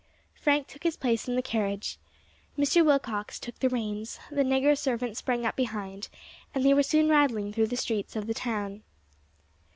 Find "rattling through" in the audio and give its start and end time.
7.07-7.67